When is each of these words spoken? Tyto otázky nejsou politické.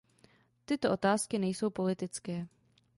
Tyto 0.65 0.91
otázky 0.91 1.39
nejsou 1.39 1.69
politické. 1.69 2.47